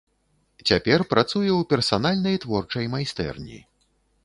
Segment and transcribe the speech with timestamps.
[0.67, 3.63] Цяпер працуе ў персанальнай творчай майстэрні.